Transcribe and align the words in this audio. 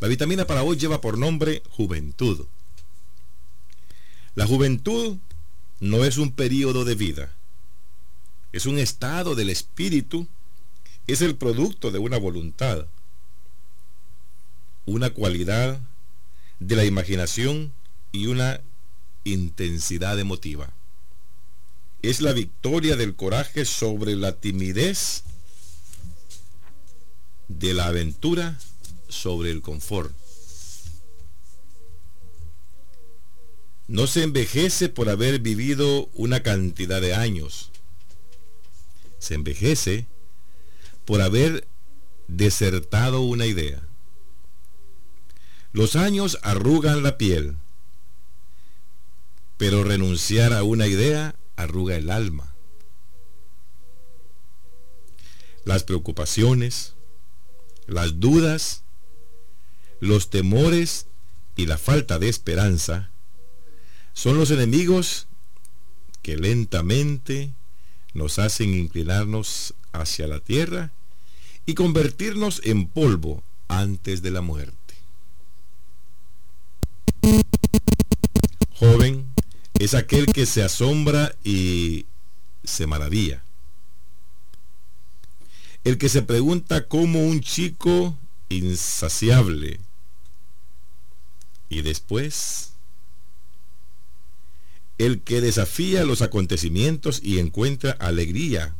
La 0.00 0.06
vitamina 0.06 0.46
para 0.46 0.62
hoy 0.62 0.76
lleva 0.76 1.00
por 1.00 1.18
nombre 1.18 1.62
juventud. 1.70 2.46
La 4.36 4.46
juventud 4.46 5.18
no 5.80 6.04
es 6.04 6.18
un 6.18 6.30
periodo 6.30 6.84
de 6.84 6.94
vida, 6.94 7.32
es 8.52 8.66
un 8.66 8.78
estado 8.78 9.34
del 9.34 9.50
espíritu, 9.50 10.28
es 11.08 11.20
el 11.20 11.34
producto 11.34 11.90
de 11.90 11.98
una 11.98 12.16
voluntad, 12.16 12.86
una 14.86 15.10
cualidad 15.10 15.80
de 16.60 16.76
la 16.76 16.84
imaginación 16.84 17.72
y 18.12 18.26
una 18.26 18.60
intensidad 19.24 20.18
emotiva. 20.20 20.70
Es 22.02 22.20
la 22.20 22.32
victoria 22.32 22.94
del 22.94 23.16
coraje 23.16 23.64
sobre 23.64 24.14
la 24.14 24.32
timidez, 24.32 25.24
de 27.48 27.74
la 27.74 27.86
aventura 27.86 28.58
sobre 29.08 29.50
el 29.50 29.62
confort. 29.62 30.14
No 33.86 34.06
se 34.06 34.22
envejece 34.22 34.90
por 34.90 35.08
haber 35.08 35.40
vivido 35.40 36.10
una 36.12 36.42
cantidad 36.42 37.00
de 37.00 37.14
años. 37.14 37.70
Se 39.18 39.34
envejece 39.34 40.06
por 41.06 41.22
haber 41.22 41.66
desertado 42.28 43.22
una 43.22 43.46
idea. 43.46 43.82
Los 45.72 45.96
años 45.96 46.38
arrugan 46.42 47.02
la 47.02 47.16
piel, 47.16 47.56
pero 49.56 49.84
renunciar 49.84 50.52
a 50.52 50.62
una 50.62 50.86
idea 50.86 51.34
arruga 51.56 51.96
el 51.96 52.10
alma. 52.10 52.54
Las 55.64 55.84
preocupaciones, 55.84 56.94
las 57.86 58.20
dudas, 58.20 58.84
los 60.00 60.30
temores 60.30 61.06
y 61.56 61.66
la 61.66 61.78
falta 61.78 62.18
de 62.18 62.28
esperanza 62.28 63.10
son 64.12 64.38
los 64.38 64.50
enemigos 64.50 65.26
que 66.22 66.36
lentamente 66.36 67.52
nos 68.14 68.38
hacen 68.38 68.74
inclinarnos 68.74 69.74
hacia 69.92 70.26
la 70.26 70.40
tierra 70.40 70.92
y 71.66 71.74
convertirnos 71.74 72.60
en 72.64 72.88
polvo 72.88 73.42
antes 73.68 74.22
de 74.22 74.30
la 74.30 74.40
muerte. 74.40 74.74
Joven 78.74 79.32
es 79.78 79.94
aquel 79.94 80.26
que 80.26 80.46
se 80.46 80.62
asombra 80.62 81.34
y 81.44 82.06
se 82.64 82.86
maravilla. 82.86 83.42
El 85.84 85.98
que 85.98 86.08
se 86.08 86.22
pregunta 86.22 86.88
como 86.88 87.26
un 87.26 87.40
chico 87.40 88.16
insaciable. 88.48 89.80
Y 91.68 91.82
después, 91.82 92.72
el 94.98 95.22
que 95.22 95.40
desafía 95.40 96.04
los 96.04 96.22
acontecimientos 96.22 97.20
y 97.22 97.38
encuentra 97.38 97.92
alegría 97.92 98.74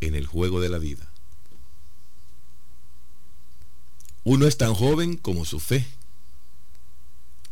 en 0.00 0.14
el 0.14 0.26
juego 0.26 0.60
de 0.60 0.68
la 0.68 0.78
vida. 0.78 1.06
Uno 4.24 4.46
es 4.46 4.56
tan 4.56 4.74
joven 4.74 5.16
como 5.16 5.44
su 5.44 5.60
fe 5.60 5.86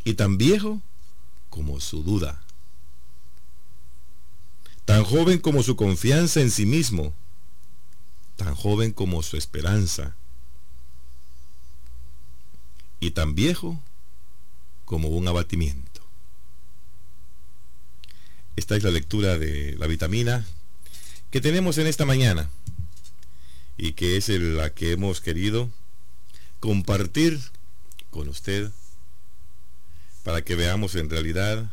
y 0.05 0.15
tan 0.15 0.39
viejo 0.39 0.81
como 1.51 1.81
su 1.81 2.03
duda. 2.03 2.43
Tan 4.85 5.05
joven 5.05 5.39
como 5.39 5.63
su 5.63 5.77
confianza 5.77 6.41
en 6.41 6.51
sí 6.51 6.65
mismo, 6.65 7.13
tan 8.37 8.55
joven 8.55 8.93
como 8.93 9.23
su 9.23 9.37
esperanza, 9.37 10.15
y 13.01 13.11
tan 13.11 13.35
viejo 13.35 13.81
como 14.89 15.09
un 15.09 15.29
abatimiento. 15.29 16.01
Esta 18.57 18.75
es 18.75 18.83
la 18.83 18.91
lectura 18.91 19.37
de 19.37 19.77
la 19.77 19.87
vitamina 19.87 20.47
que 21.31 21.43
tenemos 21.43 21.77
en 21.77 21.87
esta 21.87 22.07
mañana 22.07 22.49
y 23.77 23.93
que 23.93 24.17
es 24.17 24.31
la 24.31 24.71
que 24.71 24.93
hemos 24.93 25.21
querido 25.21 25.69
compartir 26.59 27.39
con 28.09 28.31
usted 28.31 28.73
para 30.23 30.41
que 30.41 30.57
veamos 30.57 30.95
en 30.95 31.11
realidad 31.11 31.71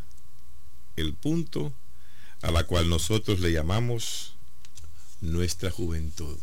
el 0.97 1.13
punto 1.13 1.71
a 2.41 2.51
la 2.51 2.65
cual 2.65 2.89
nosotros 2.89 3.39
le 3.39 3.53
llamamos 3.53 4.35
nuestra 5.21 5.71
juventud. 5.71 6.37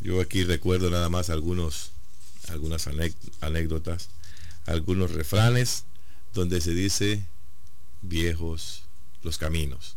Yo 0.00 0.20
aquí 0.20 0.42
recuerdo 0.42 0.90
nada 0.90 1.08
más 1.08 1.30
algunos, 1.30 1.92
algunas 2.48 2.88
anécdotas, 3.40 4.08
algunos 4.66 5.12
refranes 5.12 5.84
donde 6.32 6.60
se 6.60 6.74
dice 6.74 7.24
viejos 8.02 8.84
los 9.22 9.38
caminos. 9.38 9.96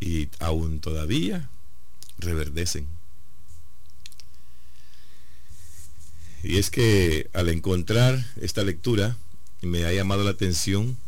Y 0.00 0.28
aún 0.38 0.80
todavía 0.80 1.48
reverdecen. 2.18 2.86
Y 6.42 6.58
es 6.58 6.70
que 6.70 7.30
al 7.32 7.48
encontrar 7.48 8.22
esta 8.40 8.62
lectura 8.62 9.16
me 9.62 9.86
ha 9.86 9.92
llamado 9.92 10.24
la 10.24 10.30
atención 10.30 10.98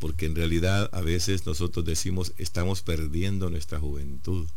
porque 0.00 0.26
en 0.26 0.34
realidad 0.34 0.90
a 0.92 1.00
veces 1.00 1.46
nosotros 1.46 1.84
decimos 1.84 2.32
estamos 2.36 2.82
perdiendo 2.82 3.48
nuestra 3.48 3.78
juventud. 3.78 4.48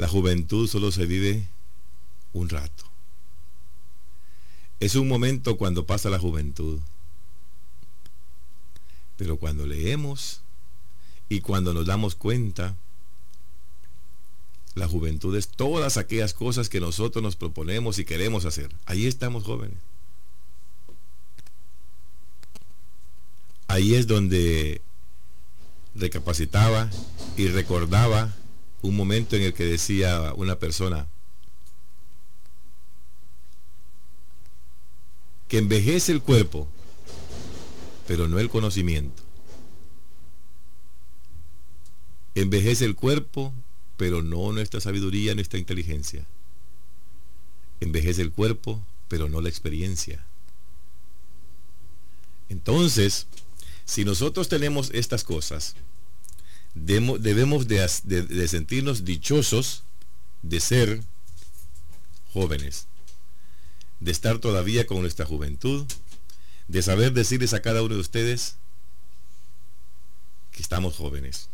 La 0.00 0.08
juventud 0.08 0.66
solo 0.66 0.90
se 0.92 1.04
vive 1.04 1.46
un 2.32 2.48
rato. 2.48 2.84
Es 4.80 4.94
un 4.94 5.06
momento 5.06 5.58
cuando 5.58 5.84
pasa 5.84 6.08
la 6.08 6.18
juventud. 6.18 6.78
Pero 9.18 9.36
cuando 9.36 9.66
leemos 9.66 10.40
y 11.28 11.42
cuando 11.42 11.74
nos 11.74 11.84
damos 11.84 12.14
cuenta 12.14 12.74
la 14.74 14.88
juventud 14.88 15.36
es 15.36 15.48
todas 15.48 15.98
aquellas 15.98 16.32
cosas 16.32 16.70
que 16.70 16.80
nosotros 16.80 17.22
nos 17.22 17.36
proponemos 17.36 17.98
y 17.98 18.06
queremos 18.06 18.46
hacer. 18.46 18.74
Ahí 18.86 19.04
estamos 19.04 19.44
jóvenes. 19.44 19.76
Ahí 23.68 23.96
es 23.96 24.06
donde 24.06 24.80
recapacitaba 25.94 26.88
y 27.36 27.48
recordaba 27.48 28.34
un 28.82 28.96
momento 28.96 29.36
en 29.36 29.42
el 29.42 29.54
que 29.54 29.64
decía 29.64 30.32
una 30.34 30.58
persona 30.58 31.06
que 35.48 35.58
envejece 35.58 36.12
el 36.12 36.22
cuerpo, 36.22 36.68
pero 38.06 38.28
no 38.28 38.38
el 38.38 38.48
conocimiento. 38.48 39.22
Envejece 42.34 42.84
el 42.84 42.94
cuerpo, 42.94 43.52
pero 43.96 44.22
no 44.22 44.52
nuestra 44.52 44.80
sabiduría, 44.80 45.34
nuestra 45.34 45.58
inteligencia. 45.58 46.24
Envejece 47.80 48.22
el 48.22 48.30
cuerpo, 48.30 48.80
pero 49.08 49.28
no 49.28 49.40
la 49.40 49.48
experiencia. 49.48 50.24
Entonces, 52.48 53.26
si 53.84 54.04
nosotros 54.04 54.48
tenemos 54.48 54.90
estas 54.92 55.24
cosas, 55.24 55.74
debemos 56.74 57.68
de, 57.68 58.48
sentirnos 58.48 59.04
dichosos 59.04 59.82
de 60.42 60.60
ser 60.60 61.02
jóvenes, 62.32 62.86
de 63.98 64.10
estar 64.12 64.38
todavía 64.38 64.86
con 64.86 65.00
nuestra 65.00 65.26
juventud, 65.26 65.86
de 66.68 66.82
saber 66.82 67.12
decirles 67.12 67.52
a 67.52 67.62
cada 67.62 67.82
uno 67.82 67.94
de 67.94 68.00
ustedes 68.00 68.56
que 70.52 70.62
estamos 70.62 70.96
jóvenes 70.96 71.48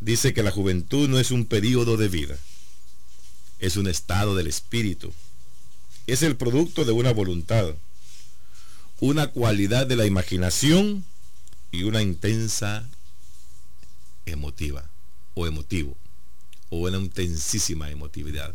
dice 0.00 0.34
que 0.34 0.42
la 0.42 0.50
juventud 0.50 1.08
no 1.08 1.18
es 1.18 1.30
un 1.30 1.46
periodo 1.46 1.96
de 1.96 2.08
vida, 2.08 2.36
es 3.58 3.76
un 3.76 3.86
estado 3.86 4.34
del 4.34 4.46
espíritu. 4.46 5.12
Es 6.06 6.22
el 6.22 6.36
producto 6.36 6.84
de 6.84 6.92
una 6.92 7.12
voluntad, 7.12 7.74
una 9.00 9.26
cualidad 9.28 9.86
de 9.86 9.96
la 9.96 10.06
imaginación 10.06 11.04
y 11.72 11.82
una 11.82 12.02
intensa 12.02 12.88
emotiva 14.26 14.88
o 15.34 15.46
emotivo 15.46 15.96
o 16.68 16.78
una 16.80 16.98
intensísima 16.98 17.90
emotividad. 17.90 18.54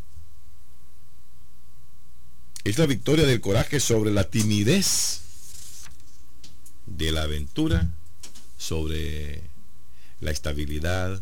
Es 2.63 2.77
la 2.77 2.85
victoria 2.85 3.25
del 3.25 3.41
coraje 3.41 3.79
sobre 3.79 4.11
la 4.11 4.29
timidez, 4.29 5.21
de 6.85 7.11
la 7.11 7.23
aventura 7.23 7.89
sobre 8.61 9.41
la 10.19 10.29
estabilidad, 10.29 11.19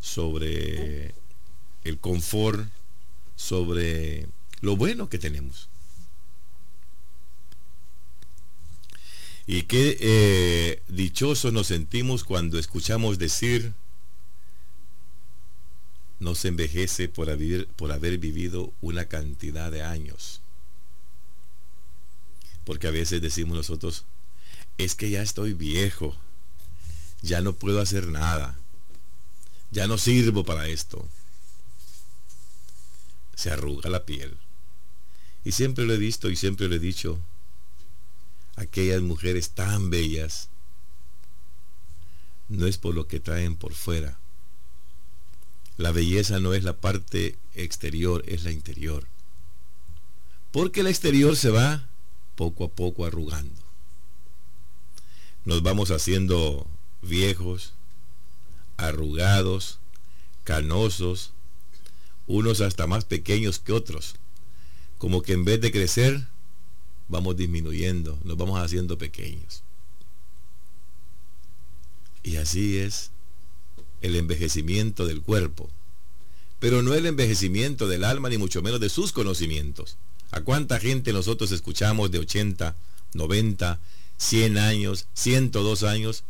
sobre 0.00 1.12
el 1.82 1.98
confort, 1.98 2.68
sobre 3.34 4.28
lo 4.60 4.76
bueno 4.76 5.08
que 5.08 5.18
tenemos. 5.18 5.68
Y 9.50 9.62
qué 9.62 9.96
eh, 9.98 10.82
dichosos 10.88 11.54
nos 11.54 11.68
sentimos 11.68 12.22
cuando 12.22 12.58
escuchamos 12.58 13.18
decir 13.18 13.72
no 16.20 16.34
se 16.34 16.48
envejece 16.48 17.08
por 17.08 17.30
haber, 17.30 17.66
por 17.68 17.90
haber 17.90 18.18
vivido 18.18 18.74
una 18.82 19.06
cantidad 19.06 19.72
de 19.72 19.82
años. 19.82 20.42
Porque 22.66 22.88
a 22.88 22.90
veces 22.90 23.22
decimos 23.22 23.56
nosotros, 23.56 24.04
es 24.76 24.94
que 24.94 25.08
ya 25.08 25.22
estoy 25.22 25.54
viejo, 25.54 26.14
ya 27.22 27.40
no 27.40 27.54
puedo 27.54 27.80
hacer 27.80 28.08
nada, 28.08 28.58
ya 29.70 29.86
no 29.86 29.96
sirvo 29.96 30.44
para 30.44 30.68
esto. 30.68 31.08
Se 33.34 33.50
arruga 33.50 33.88
la 33.88 34.04
piel. 34.04 34.36
Y 35.42 35.52
siempre 35.52 35.86
lo 35.86 35.94
he 35.94 35.98
visto 35.98 36.28
y 36.28 36.36
siempre 36.36 36.68
lo 36.68 36.74
he 36.74 36.78
dicho, 36.78 37.18
aquellas 38.58 39.02
mujeres 39.02 39.50
tan 39.50 39.88
bellas, 39.90 40.48
no 42.48 42.66
es 42.66 42.78
por 42.78 42.94
lo 42.94 43.06
que 43.06 43.20
traen 43.20 43.56
por 43.56 43.72
fuera. 43.72 44.18
La 45.76 45.92
belleza 45.92 46.40
no 46.40 46.54
es 46.54 46.64
la 46.64 46.80
parte 46.80 47.38
exterior, 47.54 48.24
es 48.26 48.44
la 48.44 48.50
interior. 48.50 49.06
Porque 50.50 50.80
el 50.80 50.88
exterior 50.88 51.36
se 51.36 51.50
va 51.50 51.88
poco 52.34 52.64
a 52.64 52.68
poco 52.68 53.04
arrugando. 53.04 53.62
Nos 55.44 55.62
vamos 55.62 55.90
haciendo 55.90 56.66
viejos, 57.00 57.74
arrugados, 58.76 59.78
canosos, 60.42 61.32
unos 62.26 62.60
hasta 62.60 62.86
más 62.86 63.04
pequeños 63.04 63.58
que 63.58 63.72
otros. 63.72 64.16
Como 64.98 65.22
que 65.22 65.34
en 65.34 65.44
vez 65.44 65.60
de 65.60 65.70
crecer, 65.70 66.26
vamos 67.08 67.36
disminuyendo, 67.36 68.18
nos 68.24 68.36
vamos 68.36 68.60
haciendo 68.60 68.98
pequeños. 68.98 69.62
Y 72.22 72.36
así 72.36 72.78
es 72.78 73.10
el 74.00 74.16
envejecimiento 74.16 75.06
del 75.06 75.22
cuerpo, 75.22 75.68
pero 76.58 76.82
no 76.82 76.94
el 76.94 77.06
envejecimiento 77.06 77.88
del 77.88 78.04
alma 78.04 78.28
ni 78.28 78.38
mucho 78.38 78.62
menos 78.62 78.80
de 78.80 78.88
sus 78.88 79.12
conocimientos. 79.12 79.96
¿A 80.30 80.42
cuánta 80.42 80.78
gente 80.78 81.12
nosotros 81.12 81.52
escuchamos 81.52 82.10
de 82.10 82.18
80, 82.18 82.76
90, 83.14 83.80
100 84.18 84.58
años, 84.58 85.06
102 85.14 85.82
años, 85.84 86.24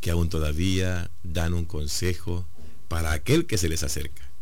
que 0.00 0.10
aún 0.10 0.28
todavía 0.28 1.10
dan 1.22 1.54
un 1.54 1.64
consejo 1.64 2.46
para 2.88 3.12
aquel 3.12 3.46
que 3.46 3.58
se 3.58 3.68
les 3.68 3.82
acerca? 3.84 4.33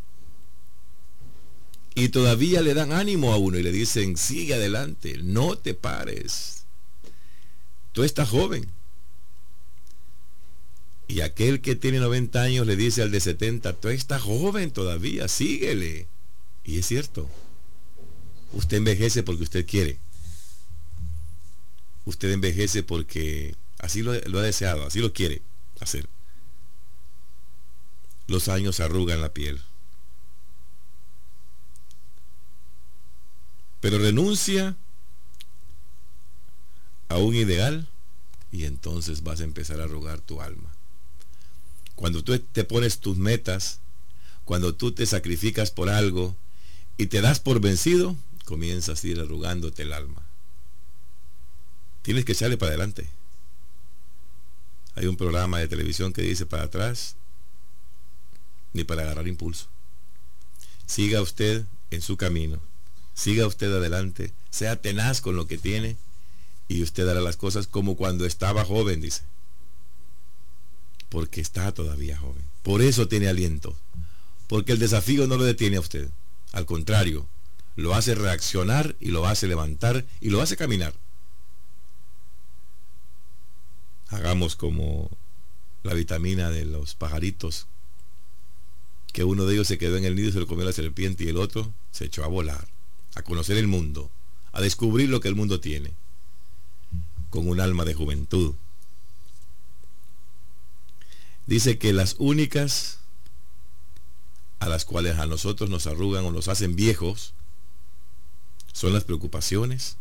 Y 1.95 2.09
todavía 2.09 2.63
le 2.63 2.75
dan 2.75 2.93
ánimo 2.93 3.33
a 3.33 3.37
uno 3.37 3.59
y 3.59 3.63
le 3.63 3.71
dicen, 3.71 4.17
sigue 4.17 4.55
adelante, 4.55 5.19
no 5.23 5.57
te 5.57 5.75
pares. 5.75 6.65
Tú 7.93 8.03
estás 8.03 8.31
joven. 8.31 8.67
Y 11.07 11.21
aquel 11.21 11.61
que 11.61 11.77
tiene 11.77 11.99
90 11.99 12.41
años 12.41 12.67
le 12.67 12.77
dice 12.77 13.03
al 13.03 13.11
de 13.11 13.21
70, 13.21 13.75
tú 13.75 13.89
estás 13.89 14.23
joven 14.23 14.71
todavía, 14.71 15.29
síguele. 15.29 16.07
Y 16.65 16.79
es 16.79 16.87
cierto. 16.87 17.29
Usted 18.53 18.79
envejece 18.79 19.23
porque 19.23 19.43
usted 19.43 19.67
quiere. 19.67 19.99
Usted 22.07 22.31
envejece 22.31 22.83
porque 22.83 23.55
así 23.79 24.03
lo, 24.03 24.15
lo 24.15 24.39
ha 24.39 24.43
deseado, 24.43 24.87
así 24.87 25.01
lo 25.01 25.13
quiere 25.13 25.43
hacer. 25.81 26.09
Los 28.27 28.49
años 28.49 28.81
arrugan 28.81 29.21
la 29.21 29.35
piel. 29.35 29.61
Pero 33.83 33.99
renuncia 33.99 34.77
a 37.09 37.19
un 37.19 37.35
ideal 37.35 37.89
y 38.53 38.65
entonces 38.65 39.25
vas 39.25 39.41
a 39.41 39.45
empezar 39.45 39.81
a 39.81 39.85
arrugar 39.85 40.21
tu 40.21 40.41
alma. 40.41 40.71
Cuando 41.97 42.23
tú 42.23 42.39
te 42.39 42.63
pones 42.63 43.01
tus 43.01 43.19
metas, 43.19 43.81
cuando 44.45 44.77
tú 44.77 44.93
te 44.93 45.05
sacrificas 45.05 45.73
por 45.73 45.91
algo 45.91 46.37
y 46.97 47.07
te 47.07 47.21
das 47.21 47.41
por 47.41 47.61
vencido, 47.61 48.17
comienzas 48.45 49.03
a 49.03 49.07
ir 49.09 49.19
arrugándote 49.19 49.83
el 49.83 49.93
alma. 49.93 50.23
Tienes 52.03 52.25
que 52.25 52.33
echarle 52.33 52.57
para 52.57 52.71
adelante. 52.71 53.09
Hay 54.95 55.07
un 55.07 55.17
programa 55.17 55.59
de 55.59 55.67
televisión 55.67 56.13
que 56.13 56.23
dice 56.23 56.47
para 56.47 56.63
atrás, 56.63 57.17
ni 58.75 58.85
para 58.85 59.03
agarrar 59.03 59.27
impulso. 59.27 59.67
Siga 60.87 61.21
usted 61.21 61.67
en 61.91 62.01
su 62.01 62.17
camino, 62.17 62.61
siga 63.15 63.47
usted 63.47 63.73
adelante, 63.73 64.33
sea 64.51 64.77
tenaz 64.77 65.21
con 65.21 65.37
lo 65.37 65.47
que 65.47 65.59
tiene 65.59 65.97
y 66.69 66.83
usted 66.83 67.09
hará 67.09 67.21
las 67.21 67.37
cosas 67.37 67.67
como 67.67 67.97
cuando 67.97 68.25
estaba 68.27 68.65
joven, 68.65 69.01
dice 69.01 69.23
porque 71.13 71.43
está 71.43 71.73
todavía 71.73 72.17
joven. 72.17 72.43
Por 72.63 72.81
eso 72.81 73.07
tiene 73.07 73.29
aliento. 73.29 73.77
Porque 74.49 74.73
el 74.73 74.79
desafío 74.79 75.27
no 75.27 75.37
lo 75.37 75.45
detiene 75.45 75.77
a 75.77 75.81
usted. 75.81 76.09
Al 76.53 76.65
contrario, 76.65 77.29
lo 77.77 77.95
hace 77.95 78.15
reaccionar 78.15 78.97
y 78.99 79.11
lo 79.11 79.27
hace 79.27 79.47
levantar 79.47 80.07
y 80.23 80.31
lo 80.31 80.41
hace 80.41 80.57
caminar. 80.57 80.95
Hagamos 84.09 84.57
como 84.57 85.11
la 85.83 85.93
vitamina 85.93 86.49
de 86.49 86.65
los 86.65 86.95
pajaritos, 86.95 87.67
que 89.13 89.25
uno 89.25 89.45
de 89.45 89.53
ellos 89.53 89.69
se 89.69 89.77
quedó 89.77 89.99
en 89.99 90.07
el 90.07 90.17
nido 90.17 90.31
y 90.31 90.33
se 90.33 90.41
lo 90.41 90.47
comió 90.47 90.65
la 90.65 90.73
serpiente 90.73 91.25
y 91.25 91.29
el 91.29 91.37
otro 91.37 91.75
se 91.91 92.07
echó 92.07 92.25
a 92.25 92.29
volar, 92.29 92.69
a 93.15 93.23
conocer 93.23 93.57
el 93.57 93.67
mundo, 93.67 94.11
a 94.53 94.61
descubrir 94.61 95.09
lo 95.09 95.21
que 95.21 95.29
el 95.29 95.35
mundo 95.35 95.61
tiene, 95.61 95.93
con 97.31 97.49
un 97.49 97.61
alma 97.61 97.85
de 97.85 97.95
juventud, 97.95 98.55
Dice 101.47 101.79
que 101.79 101.93
las 101.93 102.17
únicas 102.19 102.99
a 104.61 104.69
las 104.69 104.85
cuales 104.85 105.19
a 105.19 105.27
nosotros 105.27 105.69
nos 105.71 105.87
arrugan 105.87 106.25
o 106.25 106.31
nos 106.31 106.49
hacen 106.49 106.77
viejos 106.77 107.35
son 108.73 108.93
las 108.93 109.05
preocupaciones, 109.05 109.97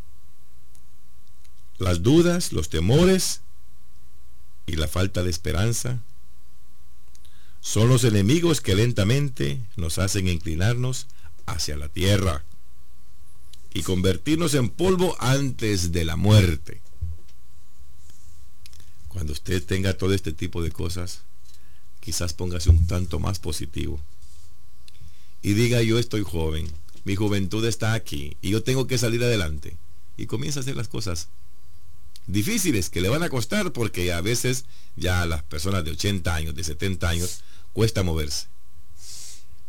las 1.78 2.04
dudas, 2.04 2.54
los 2.54 2.70
temores 2.70 3.42
y 4.68 4.76
la 4.76 4.88
falta 4.88 5.24
de 5.24 5.32
esperanza. 5.32 6.00
Son 7.60 7.90
los 7.90 8.04
enemigos 8.04 8.62
que 8.62 8.76
lentamente 8.76 9.62
nos 9.76 9.98
hacen 9.98 10.28
inclinarnos 10.28 11.08
hacia 11.48 11.76
la 11.76 11.90
tierra 11.90 12.44
y 13.74 13.84
convertirnos 13.84 14.54
en 14.54 14.70
polvo 14.70 15.16
antes 15.20 15.92
de 15.92 16.06
la 16.06 16.16
muerte. 16.16 16.82
Cuando 19.08 19.34
usted 19.34 19.64
tenga 19.64 19.98
todo 19.98 20.14
este 20.14 20.32
tipo 20.32 20.62
de 20.62 20.72
cosas, 20.72 21.22
quizás 22.00 22.34
póngase 22.34 22.70
un 22.70 22.86
tanto 22.88 23.20
más 23.20 23.40
positivo. 23.40 24.00
Y 25.42 25.54
diga, 25.54 25.82
yo 25.82 26.00
estoy 26.00 26.24
joven, 26.24 26.68
mi 27.04 27.16
juventud 27.16 27.66
está 27.66 27.94
aquí 27.94 28.38
y 28.42 28.52
yo 28.52 28.64
tengo 28.64 28.88
que 28.88 28.98
salir 28.98 29.24
adelante. 29.24 29.78
Y 30.18 30.28
comienza 30.28 30.60
a 30.60 30.62
hacer 30.62 30.76
las 30.76 30.88
cosas 30.88 31.30
difíciles 32.28 32.90
que 32.90 33.02
le 33.02 33.10
van 33.10 33.24
a 33.24 33.30
costar 33.30 33.74
porque 33.74 34.14
a 34.14 34.22
veces 34.22 34.66
ya 34.96 35.22
a 35.22 35.26
las 35.26 35.44
personas 35.44 35.84
de 35.84 35.92
80 35.92 36.36
años, 36.36 36.56
de 36.56 36.64
70 36.64 37.10
años, 37.10 37.44
cuesta 37.74 38.04
moverse. 38.04 38.48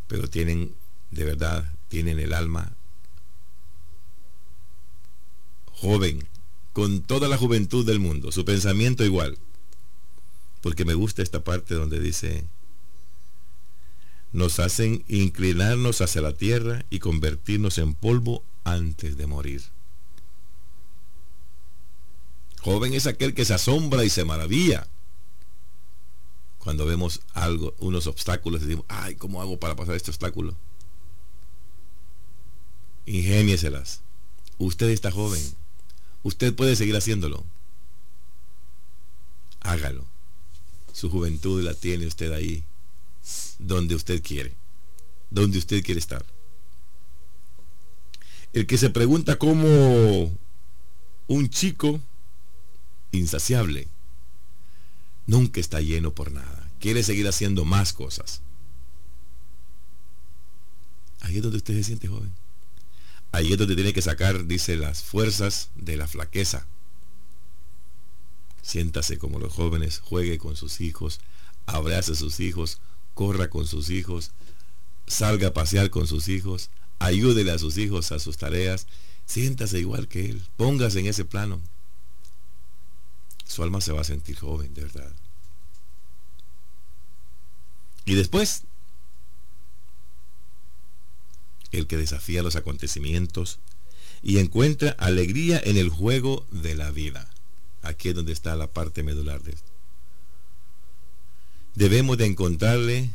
Pero 0.07 0.29
tienen, 0.29 0.73
de 1.11 1.25
verdad, 1.25 1.71
tienen 1.87 2.19
el 2.19 2.33
alma 2.33 2.75
joven, 5.83 6.27
con 6.71 7.01
toda 7.01 7.27
la 7.27 7.37
juventud 7.37 7.85
del 7.85 7.99
mundo, 7.99 8.31
su 8.31 8.45
pensamiento 8.45 9.03
igual 9.03 9.37
porque 10.63 10.85
me 10.85 10.93
gusta 10.93 11.21
esta 11.21 11.43
parte 11.43 11.75
donde 11.75 11.99
dice, 11.99 12.45
nos 14.31 14.59
hacen 14.59 15.03
inclinarnos 15.09 15.99
hacia 15.99 16.21
la 16.21 16.31
tierra 16.31 16.85
y 16.89 16.99
convertirnos 16.99 17.77
en 17.79 17.93
polvo 17.93 18.45
antes 18.63 19.17
de 19.17 19.27
morir. 19.27 19.61
Joven 22.61 22.93
es 22.93 23.07
aquel 23.07 23.33
que 23.33 23.43
se 23.43 23.53
asombra 23.53 24.05
y 24.05 24.09
se 24.09 24.23
maravilla 24.23 24.87
cuando 26.59 26.85
vemos 26.85 27.19
algo, 27.33 27.75
unos 27.79 28.07
obstáculos 28.07 28.61
decimos, 28.61 28.85
ay, 28.87 29.15
¿cómo 29.15 29.41
hago 29.41 29.59
para 29.59 29.75
pasar 29.75 29.95
este 29.95 30.11
obstáculo? 30.11 30.55
Ingénieselas. 33.05 33.99
Usted 34.59 34.87
está 34.91 35.11
joven. 35.11 35.43
Usted 36.23 36.55
puede 36.55 36.75
seguir 36.75 36.95
haciéndolo. 36.95 37.43
Hágalo. 39.59 40.05
Su 40.93 41.09
juventud 41.09 41.61
la 41.63 41.73
tiene 41.73 42.07
usted 42.07 42.31
ahí, 42.31 42.63
donde 43.59 43.95
usted 43.95 44.21
quiere, 44.21 44.53
donde 45.31 45.57
usted 45.57 45.83
quiere 45.83 45.99
estar. 45.99 46.25
El 48.53 48.67
que 48.67 48.77
se 48.77 48.89
pregunta 48.89 49.37
cómo 49.37 50.31
un 51.27 51.49
chico 51.49 51.99
insaciable 53.11 53.87
nunca 55.25 55.59
está 55.59 55.81
lleno 55.81 56.11
por 56.11 56.31
nada. 56.31 56.69
Quiere 56.79 57.03
seguir 57.03 57.27
haciendo 57.27 57.65
más 57.65 57.93
cosas. 57.93 58.41
Ahí 61.21 61.37
es 61.37 61.41
donde 61.43 61.57
usted 61.57 61.73
se 61.73 61.83
siente 61.83 62.07
joven. 62.07 62.31
Ahí 63.33 63.51
es 63.51 63.57
donde 63.57 63.73
tiene 63.73 63.93
que 63.93 64.01
sacar, 64.03 64.45
dice, 64.45 64.77
las 64.77 65.01
fuerzas 65.01 65.71
de 65.73 65.97
la 65.97 66.07
flaqueza. 66.07 66.67
Siéntase 68.61 69.17
como 69.17 69.39
los 69.39 69.51
jóvenes, 69.51 69.99
juegue 69.99 70.37
con 70.37 70.55
sus 70.55 70.79
hijos, 70.81 71.19
abrace 71.65 72.11
a 72.11 72.15
sus 72.15 72.39
hijos, 72.39 72.79
corra 73.15 73.49
con 73.49 73.65
sus 73.65 73.89
hijos, 73.89 74.29
salga 75.07 75.47
a 75.47 75.53
pasear 75.53 75.89
con 75.89 76.05
sus 76.05 76.27
hijos, 76.27 76.69
ayúdele 76.99 77.51
a 77.51 77.57
sus 77.57 77.79
hijos 77.79 78.11
a 78.11 78.19
sus 78.19 78.37
tareas, 78.37 78.85
siéntase 79.25 79.79
igual 79.79 80.07
que 80.07 80.29
él, 80.29 80.45
póngase 80.55 80.99
en 80.99 81.07
ese 81.07 81.25
plano. 81.25 81.59
Su 83.47 83.63
alma 83.63 83.81
se 83.81 83.93
va 83.93 84.01
a 84.01 84.05
sentir 84.05 84.37
joven, 84.37 84.75
de 84.75 84.83
verdad. 84.83 85.11
Y 88.05 88.13
después, 88.13 88.61
el 91.73 91.87
que 91.87 91.97
desafía 91.97 92.43
los 92.43 92.55
acontecimientos 92.55 93.59
y 94.21 94.37
encuentra 94.37 94.91
alegría 94.91 95.61
en 95.63 95.75
el 95.75 95.89
juego 95.89 96.45
de 96.51 96.75
la 96.75 96.91
vida. 96.91 97.29
Aquí 97.81 98.09
es 98.09 98.15
donde 98.15 98.31
está 98.31 98.55
la 98.55 98.67
parte 98.67 99.03
medular 99.03 99.41
de 99.43 99.51
esto. 99.51 99.71
Debemos 101.75 102.17
de 102.17 102.27
encontrarle 102.27 103.09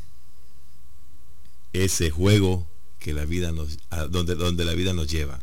ese 1.73 2.11
juego 2.11 2.67
que 2.99 3.15
la 3.15 3.25
vida 3.25 3.53
nos, 3.53 3.79
donde, 4.11 4.35
donde 4.35 4.65
la 4.65 4.75
vida 4.75 4.93
nos 4.93 5.09
lleva. 5.09 5.41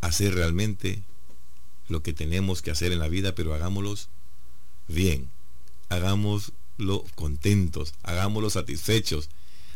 Hacer 0.00 0.34
realmente 0.34 1.02
lo 1.88 2.02
que 2.02 2.12
tenemos 2.12 2.60
que 2.60 2.72
hacer 2.72 2.92
en 2.92 2.98
la 2.98 3.08
vida, 3.08 3.34
pero 3.34 3.54
hagámoslo 3.54 3.94
bien. 4.88 5.30
Hagámoslo 5.88 7.04
contentos, 7.14 7.94
hagámoslo 8.02 8.50
satisfechos, 8.50 9.30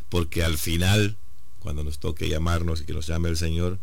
porque 0.09 0.43
al 0.43 0.59
final, 0.59 1.17
cuando 1.61 1.85
nos 1.85 1.99
toque 1.99 2.29
llamarnos 2.29 2.81
y 2.81 2.85
que 2.85 2.93
nos 2.93 3.07
llame 3.07 3.29
el 3.29 3.37
Señor, 3.37 3.79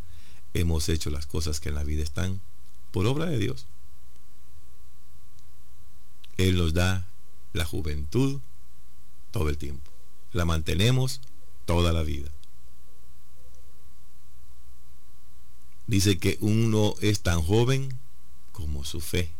hemos 0.53 0.89
hecho 0.89 1.09
las 1.09 1.25
cosas 1.25 1.59
que 1.59 1.69
en 1.69 1.75
la 1.75 1.83
vida 1.83 2.03
están 2.03 2.41
por 2.91 3.05
obra 3.05 3.25
de 3.25 3.37
Dios. 3.37 3.67
Él 6.37 6.57
nos 6.57 6.73
da 6.73 7.07
la 7.53 7.65
juventud 7.65 8.39
todo 9.31 9.49
el 9.49 9.57
tiempo. 9.57 9.91
La 10.33 10.45
mantenemos 10.45 11.21
toda 11.65 11.93
la 11.93 12.03
vida. 12.03 12.29
Dice 15.87 16.17
que 16.17 16.37
uno 16.41 16.95
es 17.01 17.21
tan 17.21 17.41
joven 17.41 17.89
como 18.51 18.83
su 18.83 19.01
fe. 19.01 19.31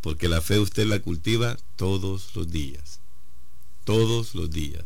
Porque 0.00 0.28
la 0.28 0.40
fe 0.40 0.60
usted 0.60 0.86
la 0.86 1.00
cultiva 1.00 1.56
todos 1.74 2.34
los 2.36 2.50
días. 2.50 3.00
Todos 3.86 4.34
los 4.34 4.50
días. 4.50 4.84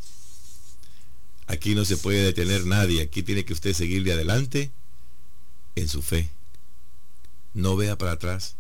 Aquí 1.47 1.75
no 1.75 1.85
se 1.85 1.97
puede 1.97 2.23
detener 2.23 2.67
nadie. 2.67 3.01
Aquí 3.03 3.23
tiene 3.23 3.47
que 3.47 3.55
usted 3.55 3.73
seguirle 3.73 4.13
adelante 4.13 4.71
en 5.75 5.89
su 5.89 6.03
fe. 6.03 6.29
No 7.55 7.77
vea 7.77 7.97
para 7.97 8.13
atrás. 8.13 8.57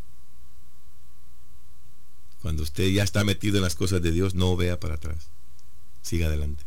Cuando 2.41 2.63
usted 2.63 2.89
ya 2.89 3.03
está 3.03 3.23
metido 3.23 3.59
en 3.59 3.63
las 3.63 3.77
cosas 3.77 4.01
de 4.01 4.13
Dios, 4.13 4.35
no 4.35 4.57
vea 4.57 4.81
para 4.81 4.95
atrás. 4.95 5.29
Siga 6.01 6.27
adelante. 6.29 6.65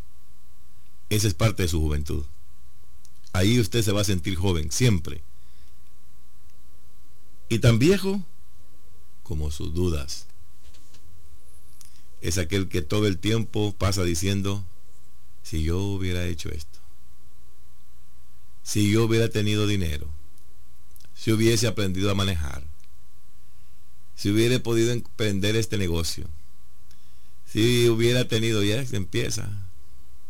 Esa 1.10 1.28
es 1.28 1.34
parte 1.34 1.64
de 1.64 1.70
su 1.70 1.82
juventud. 1.82 2.24
Ahí 3.34 3.60
usted 3.60 3.82
se 3.82 3.92
va 3.92 4.02
a 4.02 4.06
sentir 4.06 4.36
joven, 4.36 4.72
siempre. 4.72 5.24
Y 7.50 7.58
tan 7.58 7.80
viejo 7.80 8.22
como 9.24 9.50
sus 9.50 9.74
dudas. 9.74 10.28
Es 12.24 12.38
aquel 12.38 12.70
que 12.70 12.82
todo 12.82 13.06
el 13.06 13.18
tiempo 13.18 13.76
pasa 13.78 14.06
diciendo, 14.06 14.64
si 15.44 15.62
yo 15.62 15.78
hubiera 15.78 16.26
hecho 16.26 16.50
esto, 16.50 16.80
si 18.64 18.90
yo 18.90 19.04
hubiera 19.04 19.28
tenido 19.28 19.68
dinero, 19.68 20.08
si 21.14 21.34
hubiese 21.34 21.68
aprendido 21.68 22.10
a 22.10 22.16
manejar, 22.16 22.64
si 24.16 24.30
hubiera 24.30 24.58
podido 24.60 24.94
emprender 24.94 25.58
este 25.58 25.78
negocio, 25.78 26.26
si 27.46 27.90
hubiera 27.90 28.26
tenido, 28.26 28.64
ya 28.64 28.86
se 28.86 28.96
empieza, 28.96 29.50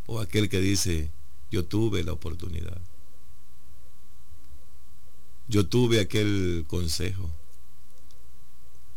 o 0.08 0.20
aquel 0.20 0.50
que 0.50 0.62
dice, 0.62 1.12
yo 1.52 1.64
tuve 1.64 2.04
la 2.04 2.14
oportunidad, 2.14 2.82
yo 5.48 5.68
tuve 5.68 6.00
aquel 6.00 6.66
consejo, 6.68 7.30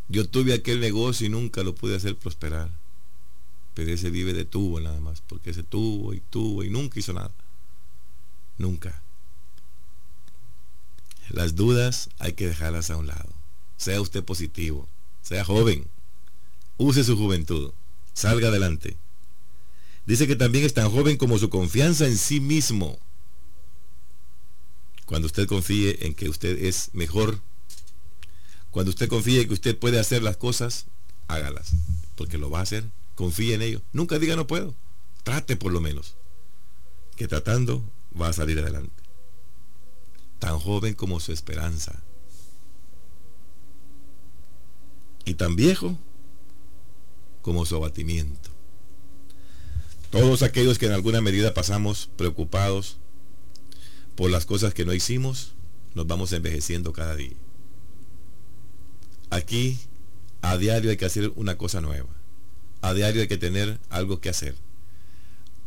yo 0.09 0.27
tuve 0.27 0.55
aquel 0.55 0.81
negocio 0.81 1.27
y 1.27 1.31
nunca 1.31 1.63
lo 1.63 1.75
pude 1.75 1.95
hacer 1.95 2.17
prosperar, 2.17 2.71
ese 3.77 4.11
vive 4.11 4.33
de 4.33 4.45
tubo 4.45 4.81
nada 4.81 5.01
más, 5.01 5.21
porque 5.21 5.51
ese 5.51 5.63
tuvo 5.63 6.15
y 6.15 6.21
tuvo 6.21 6.65
y 6.65 6.71
nunca 6.71 6.99
hizo 6.99 7.13
nada, 7.13 7.33
nunca. 8.59 9.03
Las 11.29 11.57
dudas 11.57 12.09
hay 12.19 12.33
que 12.35 12.47
dejarlas 12.47 12.91
a 12.91 12.97
un 12.97 13.07
lado. 13.07 13.29
Sea 13.77 14.01
usted 14.01 14.25
positivo, 14.25 14.89
sea 15.23 15.45
joven, 15.45 15.87
use 16.79 17.05
su 17.05 17.17
juventud, 17.17 17.73
salga 18.15 18.49
adelante. 18.49 18.97
Dice 20.07 20.27
que 20.27 20.37
también 20.37 20.65
es 20.65 20.73
tan 20.73 20.91
joven 20.91 21.17
como 21.17 21.39
su 21.39 21.51
confianza 21.51 22.07
en 22.07 22.17
sí 22.17 22.41
mismo. 22.41 22.99
Cuando 25.05 25.27
usted 25.27 25.47
confíe 25.47 26.07
en 26.07 26.15
que 26.15 26.29
usted 26.29 26.65
es 26.65 26.91
mejor, 26.93 27.41
cuando 28.71 28.91
usted 28.91 29.09
confíe 29.09 29.47
que 29.47 29.55
usted 29.55 29.79
puede 29.79 29.99
hacer 29.99 30.23
las 30.23 30.37
cosas, 30.37 30.87
hágalas, 31.29 31.73
porque 32.15 32.39
lo 32.39 32.51
va 32.51 32.61
a 32.61 32.63
hacer. 32.63 32.85
Confíe 33.17 33.55
en 33.55 33.63
ello. 33.63 33.83
Nunca 33.93 34.21
diga 34.21 34.37
no 34.37 34.47
puedo. 34.47 34.77
Trate 35.25 35.57
por 35.57 35.73
lo 35.73 35.81
menos. 35.81 36.17
Que 37.17 37.27
tratando 37.27 37.83
va 38.19 38.29
a 38.29 38.33
salir 38.33 38.61
adelante. 38.61 39.03
Tan 40.39 40.61
joven 40.61 40.95
como 40.95 41.19
su 41.19 41.33
esperanza. 41.33 42.05
y 45.27 45.35
tan 45.35 45.57
viejo 45.57 45.99
como 47.43 47.67
su 47.67 47.77
abatimiento. 47.77 48.49
Todos 50.11 50.43
aquellos 50.43 50.79
que 50.79 50.87
en 50.87 50.93
alguna 50.93 51.21
medida 51.21 51.53
pasamos 51.53 52.09
preocupados 52.17 52.97
por 54.15 54.31
las 54.31 54.47
cosas 54.47 54.73
que 54.73 54.87
no 54.87 54.95
hicimos, 54.95 55.53
nos 55.95 56.07
vamos 56.07 56.33
envejeciendo 56.33 56.93
cada 56.93 57.15
día. 57.17 57.37
Aquí, 59.29 59.79
a 60.41 60.57
diario 60.57 60.91
hay 60.91 60.97
que 60.97 61.05
hacer 61.05 61.33
una 61.35 61.59
cosa 61.59 61.81
nueva. 61.81 62.09
A 62.83 62.95
diario 62.95 63.23
hay 63.23 63.29
que 63.29 63.39
tener 63.39 63.79
algo 63.91 64.21
que 64.21 64.29
hacer. 64.29 64.55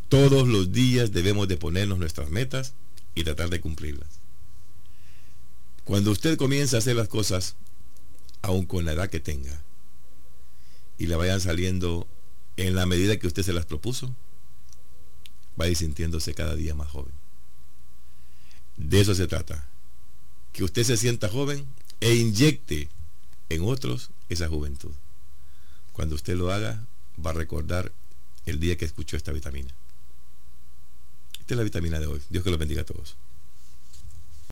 Todos 0.08 0.48
los 0.48 0.72
días 0.72 1.12
debemos 1.12 1.48
de 1.48 1.58
ponernos 1.58 2.00
nuestras 2.00 2.30
metas 2.30 2.74
y 3.16 3.24
tratar 3.24 3.50
de 3.50 3.62
cumplirlas. 3.62 4.10
Cuando 5.84 6.12
usted 6.12 6.38
comienza 6.38 6.78
a 6.78 6.80
hacer 6.80 6.96
las 6.96 7.08
cosas 7.08 7.56
aun 8.42 8.66
con 8.66 8.86
la 8.86 8.94
edad 8.94 9.10
que 9.10 9.20
tenga, 9.20 9.62
y 10.98 11.08
le 11.08 11.16
vayan 11.16 11.42
saliendo 11.42 12.08
en 12.58 12.75
la 12.75 12.86
medida 12.86 13.18
que 13.18 13.28
usted 13.28 13.44
se 13.44 13.54
las 13.54 13.66
propuso, 13.66 14.13
va 15.60 15.74
sintiéndose 15.74 16.34
cada 16.34 16.56
día 16.56 16.75
más 16.75 16.89
joven. 16.89 17.13
De 18.78 19.01
eso 19.01 19.16
se 19.16 19.28
trata. 19.28 19.68
Que 20.54 20.63
usted 20.63 20.84
se 20.84 20.98
sienta 20.98 21.30
joven 21.30 21.66
e 22.00 22.16
inyecte 22.16 22.89
en 23.50 23.63
otros 23.63 24.10
esa 24.30 24.48
juventud. 24.48 24.92
Cuando 25.94 26.16
usted 26.16 26.36
lo 26.36 26.51
haga, 26.51 26.86
va 27.26 27.32
a 27.32 27.34
recordar 27.34 27.92
el 28.46 28.60
día 28.60 28.78
que 28.78 28.86
escuchó 28.86 29.18
esta 29.18 29.32
vitamina. 29.32 29.74
Esta 31.40 31.54
es 31.54 31.58
la 31.58 31.64
vitamina 31.64 32.00
de 32.00 32.08
hoy. 32.08 32.22
Dios 32.30 32.44
que 32.44 32.52
lo 32.52 32.58
bendiga 32.58 32.82
a 32.82 32.86
todos. 32.86 33.16